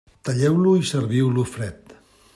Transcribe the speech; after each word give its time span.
Talleu-lo 0.27 0.71
i 0.79 0.81
serviu-lo 0.93 1.47
fred. 1.53 1.95